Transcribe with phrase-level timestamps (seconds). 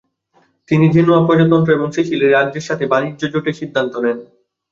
[0.69, 4.17] তিনি জেনোয়া প্রজাতন্ত্র এবং সিসিলি রাজ্যের সাথে বাণিজ্য জোটের সিদ্ধান্ত নেন।